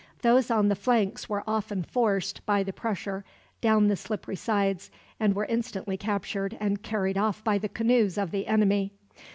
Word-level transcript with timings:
Those 0.23 0.49
on 0.49 0.67
the 0.69 0.75
flanks 0.75 1.29
were 1.29 1.43
often 1.45 1.83
forced, 1.83 2.43
by 2.47 2.63
the 2.63 2.73
pressure, 2.73 3.23
down 3.61 3.85
the 3.87 3.95
slippery 3.95 4.35
sides; 4.35 4.89
and 5.19 5.35
were 5.35 5.45
instantly 5.45 5.95
captured 5.95 6.57
and 6.59 6.81
carried 6.81 7.19
off 7.19 7.43
by 7.43 7.59
the 7.59 7.69
canoes 7.69 8.17
of 8.17 8.31
the 8.31 8.47
enemy. 8.47 8.93